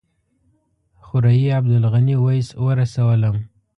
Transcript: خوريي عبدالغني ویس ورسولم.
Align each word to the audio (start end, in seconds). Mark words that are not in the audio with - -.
خوريي 1.05 1.51
عبدالغني 1.57 2.15
ویس 2.15 2.49
ورسولم. 2.63 3.35